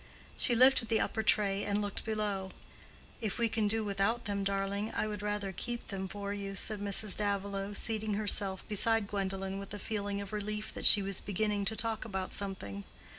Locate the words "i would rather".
4.95-5.51